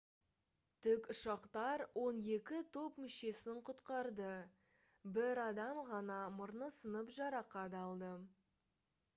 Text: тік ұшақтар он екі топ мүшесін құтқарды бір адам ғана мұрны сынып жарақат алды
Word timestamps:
тік 0.85 1.09
ұшақтар 1.13 1.83
он 2.03 2.21
екі 2.37 2.61
топ 2.77 2.97
мүшесін 3.03 3.59
құтқарды 3.69 4.31
бір 5.19 5.43
адам 5.45 5.83
ғана 5.91 6.19
мұрны 6.39 6.71
сынып 6.81 7.15
жарақат 7.19 7.81
алды 7.85 8.13